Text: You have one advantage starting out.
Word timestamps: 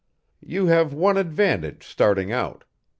You 0.41 0.65
have 0.65 0.95
one 0.95 1.15
advantage 1.17 1.85
starting 1.85 2.31
out. 2.31 2.63